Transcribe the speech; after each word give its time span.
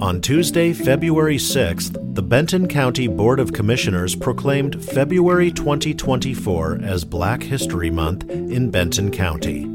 On 0.00 0.22
Tuesday, 0.22 0.72
February 0.72 1.36
6th, 1.36 2.14
the 2.14 2.22
Benton 2.22 2.66
County 2.66 3.08
Board 3.08 3.38
of 3.38 3.52
Commissioners 3.52 4.14
proclaimed 4.14 4.82
February 4.82 5.52
2024 5.52 6.80
as 6.82 7.04
Black 7.04 7.42
History 7.42 7.90
Month 7.90 8.30
in 8.30 8.70
Benton 8.70 9.10
County. 9.10 9.66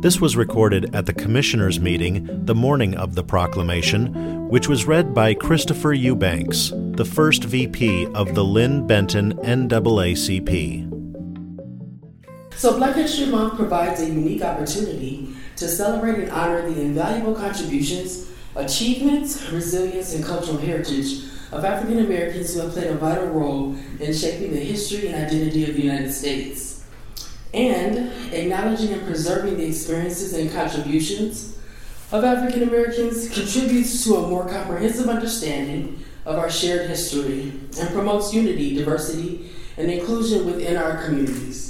This 0.00 0.20
was 0.20 0.36
recorded 0.36 0.94
at 0.94 1.06
the 1.06 1.12
Commissioners' 1.12 1.80
meeting 1.80 2.46
the 2.46 2.54
morning 2.54 2.94
of 2.94 3.16
the 3.16 3.24
proclamation, 3.24 4.48
which 4.48 4.68
was 4.68 4.86
read 4.86 5.12
by 5.12 5.34
Christopher 5.34 5.92
Hughbanks, 5.92 6.70
the 6.96 7.04
first 7.04 7.42
VP 7.42 8.06
of 8.14 8.36
the 8.36 8.44
Linn 8.44 8.86
Benton 8.86 9.34
NAACP. 9.38 10.87
So, 12.58 12.76
Black 12.76 12.96
History 12.96 13.26
Month 13.26 13.54
provides 13.54 14.00
a 14.00 14.06
unique 14.06 14.42
opportunity 14.42 15.32
to 15.58 15.68
celebrate 15.68 16.18
and 16.18 16.32
honor 16.32 16.68
the 16.68 16.80
invaluable 16.80 17.36
contributions 17.36 18.32
achievements, 18.56 19.48
resilience, 19.52 20.12
and 20.12 20.24
cultural 20.24 20.58
heritage 20.58 21.22
of 21.52 21.64
African 21.64 22.00
Americans 22.00 22.52
who 22.52 22.60
have 22.62 22.72
played 22.72 22.88
a 22.88 22.94
vital 22.94 23.28
role 23.28 23.76
in 24.00 24.12
shaping 24.12 24.50
the 24.50 24.58
history 24.58 25.06
and 25.06 25.14
identity 25.14 25.70
of 25.70 25.76
the 25.76 25.82
United 25.82 26.10
States, 26.10 26.84
and 27.54 28.10
acknowledging 28.34 28.92
and 28.92 29.06
preserving 29.06 29.56
the 29.56 29.66
experiences 29.66 30.32
and 30.32 30.50
contributions 30.50 31.56
of 32.10 32.24
African 32.24 32.64
Americans 32.64 33.28
contributes 33.28 34.02
to 34.02 34.16
a 34.16 34.26
more 34.26 34.48
comprehensive 34.48 35.08
understanding 35.08 36.04
of 36.26 36.36
our 36.36 36.50
shared 36.50 36.90
history 36.90 37.52
and 37.78 37.88
promotes 37.90 38.34
unity, 38.34 38.74
diversity, 38.74 39.48
and 39.76 39.92
inclusion 39.92 40.44
within 40.44 40.76
our 40.76 41.04
communities. 41.04 41.67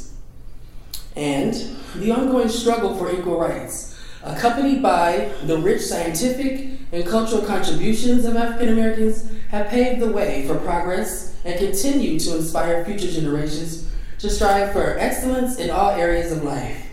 And 1.19 1.53
the 1.97 2.13
ongoing 2.13 2.49
struggle 2.49 2.97
for 2.97 3.13
equal 3.13 3.41
rights 3.41 3.99
accompanied 4.23 4.83
by 4.83 5.33
the 5.47 5.59
rich 5.59 5.83
scientific 5.83 6.79
and 6.93 7.07
cultural 7.07 7.43
contributions 7.43 8.25
of 8.25 8.37
African 8.37 8.71
Americans, 8.73 9.31
have 9.51 9.69
paved 9.69 10.01
the 10.01 10.11
way 10.11 10.47
for 10.47 10.57
progress 10.57 11.35
and 11.45 11.59
continue 11.59 12.19
to 12.21 12.37
inspire 12.37 12.85
future 12.85 13.11
generations 13.11 13.91
to 14.19 14.31
strive 14.31 14.73
for 14.73 14.99
excellence 14.99 15.59
in 15.59 15.71
all 15.71 15.91
areas 15.91 16.33
of 16.33 16.45
life. 16.45 16.87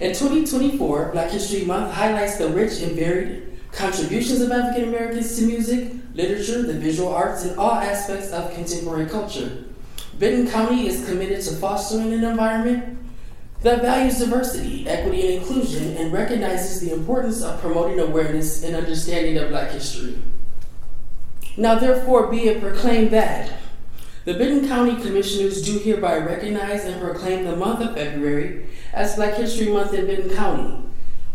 In 0.00 0.12
2024, 0.12 1.10
Black 1.12 1.30
History 1.30 1.64
Month 1.64 1.92
highlights 1.92 2.36
the 2.38 2.48
rich 2.48 2.80
and 2.80 2.92
varied 2.92 3.60
contributions 3.72 4.40
of 4.40 4.50
African 4.50 4.88
Americans 4.88 5.36
to 5.38 5.46
music, 5.46 5.92
literature, 6.14 6.62
the 6.62 6.74
visual 6.74 7.14
arts, 7.14 7.44
and 7.44 7.58
all 7.58 7.72
aspects 7.72 8.30
of 8.32 8.52
contemporary 8.54 9.06
culture. 9.06 9.64
Benton 10.18 10.50
County 10.50 10.86
is 10.86 11.06
committed 11.06 11.42
to 11.42 11.52
fostering 11.52 12.12
an 12.12 12.24
environment 12.24 12.98
that 13.62 13.82
values 13.82 14.18
diversity, 14.18 14.88
equity, 14.88 15.22
and 15.22 15.42
inclusion, 15.42 15.96
and 15.96 16.12
recognizes 16.12 16.80
the 16.80 16.92
importance 16.92 17.42
of 17.42 17.60
promoting 17.60 18.00
awareness 18.00 18.64
and 18.64 18.74
understanding 18.74 19.38
of 19.38 19.50
Black 19.50 19.70
history. 19.70 20.18
Now, 21.56 21.76
therefore, 21.76 22.28
be 22.28 22.48
it 22.48 22.60
proclaimed 22.60 23.10
that 23.10 23.52
the 24.24 24.34
Benton 24.34 24.68
County 24.68 25.00
Commissioners 25.02 25.62
do 25.62 25.78
hereby 25.78 26.18
recognize 26.18 26.84
and 26.84 27.00
proclaim 27.00 27.44
the 27.44 27.56
month 27.56 27.80
of 27.80 27.94
February 27.94 28.66
as 28.92 29.16
Black 29.16 29.34
History 29.34 29.68
Month 29.72 29.94
in 29.94 30.06
Benton 30.06 30.34
County. 30.34 30.82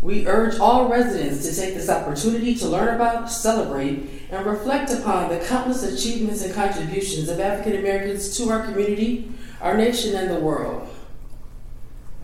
We 0.00 0.26
urge 0.26 0.58
all 0.58 0.88
residents 0.88 1.46
to 1.48 1.54
take 1.54 1.74
this 1.74 1.90
opportunity 1.90 2.54
to 2.56 2.68
learn 2.68 2.94
about, 2.94 3.30
celebrate, 3.30 4.08
and 4.30 4.46
reflect 4.46 4.90
upon 4.90 5.28
the 5.28 5.44
countless 5.44 5.82
achievements 5.82 6.44
and 6.44 6.54
contributions 6.54 7.28
of 7.28 7.40
African 7.40 7.78
Americans 7.78 8.36
to 8.36 8.48
our 8.50 8.64
community, 8.64 9.32
our 9.60 9.76
nation, 9.76 10.14
and 10.14 10.30
the 10.30 10.40
world. 10.40 10.88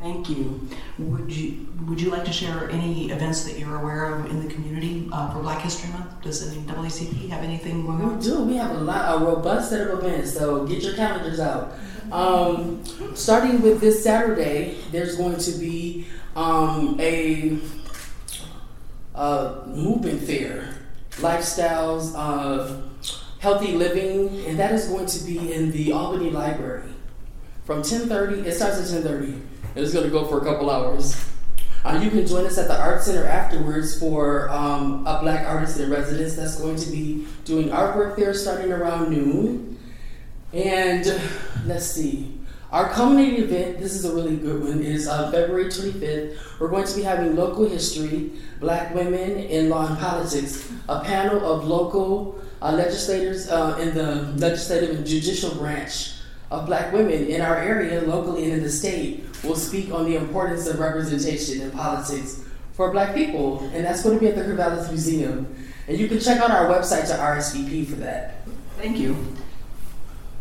Thank 0.05 0.28
you. 0.28 0.60
Would 0.98 1.33
you 1.33 1.66
would 1.86 1.98
you 1.98 2.10
like 2.10 2.27
to 2.27 2.33
share 2.33 2.69
any 2.69 3.10
events 3.10 3.44
that 3.44 3.58
you're 3.58 3.80
aware 3.80 4.14
of 4.14 4.27
in 4.27 4.47
the 4.47 4.52
community 4.52 5.08
uh, 5.10 5.33
for 5.33 5.41
Black 5.41 5.62
History 5.62 5.91
Month? 5.92 6.20
Does 6.20 6.47
the 6.47 6.60
NAACP 6.60 7.31
have 7.31 7.42
anything 7.42 7.87
going 7.87 8.03
on? 8.03 8.19
We 8.19 8.22
do. 8.22 8.44
We 8.44 8.56
have 8.56 8.72
a 8.72 8.81
lot, 8.81 9.14
a 9.14 9.25
robust 9.25 9.70
set 9.70 9.88
of 9.88 10.04
events. 10.04 10.34
So 10.34 10.66
get 10.66 10.82
your 10.82 10.93
calendars 10.93 11.41
out. 11.41 11.72
Um, 12.12 12.84
starting 13.14 13.62
with 13.62 13.81
this 13.81 14.04
Saturday, 14.04 14.76
there's 14.93 15.16
going 15.16 15.38
to 15.38 15.53
be 15.53 16.06
um, 16.37 17.00
a, 17.00 17.59
a 19.14 19.62
movement 19.69 20.20
fair, 20.20 20.75
lifestyles 21.12 22.14
of 22.14 22.84
healthy 23.38 23.72
living, 23.72 24.44
and 24.44 24.59
that 24.59 24.72
is 24.72 24.87
going 24.87 25.06
to 25.06 25.25
be 25.25 25.50
in 25.54 25.70
the 25.70 25.93
Albany 25.93 26.28
Library 26.28 26.94
from 27.64 27.82
10:30. 27.82 28.47
It 28.47 28.54
starts 28.54 28.78
at 28.78 29.02
10:30 29.02 29.41
it's 29.76 29.92
going 29.92 30.04
to 30.04 30.10
go 30.10 30.25
for 30.26 30.41
a 30.41 30.44
couple 30.44 30.70
hours. 30.70 31.28
Uh, 31.84 32.00
you 32.02 32.10
can 32.10 32.26
join 32.26 32.47
us 32.47 32.56
at 32.56 32.69
the 32.69 32.80
Art 32.80 33.02
Center 33.02 33.25
afterwards 33.25 33.98
for 33.98 34.48
um, 34.50 35.06
a 35.06 35.20
Black 35.20 35.47
artist 35.47 35.78
in 35.78 35.91
residence 35.91 36.36
that's 36.36 36.58
going 36.58 36.76
to 36.76 36.91
be 36.91 37.26
doing 37.44 37.69
artwork 37.69 38.16
there 38.16 38.32
starting 38.32 38.72
around 38.72 39.10
noon. 39.10 39.78
And 40.52 41.20
let's 41.66 41.86
see, 41.86 42.41
our 42.70 42.88
culminating 42.88 43.44
event, 43.44 43.81
this 43.81 43.94
is 43.94 44.04
a 44.04 44.14
really 44.14 44.36
good 44.36 44.62
one, 44.62 44.81
is 44.81 45.08
uh, 45.08 45.31
February 45.31 45.66
25th. 45.66 46.38
We're 46.58 46.69
going 46.69 46.86
to 46.86 46.96
be 46.96 47.02
having 47.02 47.36
local 47.36 47.69
history, 47.69 48.31
Black 48.60 48.94
women 48.94 49.38
in 49.38 49.69
law 49.69 49.86
and 49.88 49.98
politics, 49.98 50.70
a 50.88 51.00
panel 51.00 51.44
of 51.44 51.64
local 51.64 52.41
uh, 52.62 52.72
legislators 52.72 53.50
uh, 53.50 53.76
in 53.81 53.94
the 53.94 54.22
legislative 54.38 54.91
and 54.91 55.04
judicial 55.04 55.54
branch 55.56 56.14
of 56.50 56.66
Black 56.66 56.93
women 56.93 57.27
in 57.27 57.41
our 57.41 57.56
area, 57.56 58.00
locally 58.03 58.44
and 58.44 58.55
in 58.55 58.62
the 58.62 58.71
state, 58.71 59.25
will 59.43 59.56
speak 59.56 59.93
on 59.93 60.05
the 60.05 60.16
importance 60.16 60.66
of 60.66 60.78
representation 60.78 61.60
in 61.60 61.71
politics 61.71 62.43
for 62.72 62.91
Black 62.91 63.15
people, 63.15 63.60
and 63.72 63.84
that's 63.84 64.03
going 64.03 64.16
to 64.16 64.21
be 64.21 64.28
at 64.28 64.37
the 64.37 64.43
Corvallis 64.43 64.88
Museum. 64.88 65.55
And 65.87 65.99
you 65.99 66.09
can 66.09 66.19
check 66.19 66.41
out 66.41 66.50
our 66.50 66.66
website 66.66 67.06
to 67.09 67.15
RSVP 67.15 67.87
for 67.87 67.97
that. 67.97 68.47
Thank 68.78 68.99
you. 68.99 69.16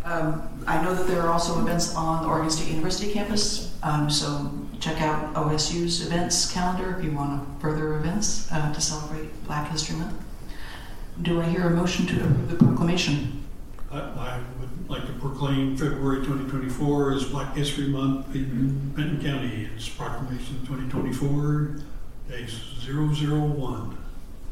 Um, 0.06 0.50
I 0.68 0.84
know 0.84 0.94
that 0.94 1.08
there 1.08 1.22
are 1.22 1.30
also 1.30 1.60
events 1.62 1.96
on 1.96 2.24
the 2.24 2.30
Oregon 2.30 2.50
State 2.50 2.70
University 2.70 3.12
campus, 3.14 3.78
um, 3.84 4.10
so 4.10 4.52
check 4.80 5.02
out 5.02 5.34
OSU's 5.34 6.06
events 6.06 6.52
calendar 6.52 6.98
if 6.98 7.06
you 7.06 7.12
want 7.12 7.62
further 7.62 7.96
events 7.96 8.52
uh, 8.52 8.74
to 8.74 8.82
celebrate 8.82 9.32
Black 9.46 9.72
History 9.72 9.96
Month. 9.96 10.22
Do 11.22 11.42
I 11.42 11.46
hear 11.46 11.68
a 11.68 11.70
motion 11.70 12.06
to 12.08 12.16
approve 12.16 12.50
the 12.50 12.56
proclamation? 12.58 13.43
I, 13.94 14.00
I 14.00 14.44
would 14.60 14.90
like 14.90 15.06
to 15.06 15.14
proclaim 15.14 15.78
February 15.78 16.26
2024 16.26 17.14
as 17.14 17.26
Black 17.26 17.56
History 17.56 17.88
Month 17.88 18.34
in 18.34 18.90
Benton 18.96 19.22
County. 19.22 19.70
It's 19.76 19.88
proclamation 19.88 20.60
2024 20.66 21.78
dash 22.28 22.86
001. 22.88 23.98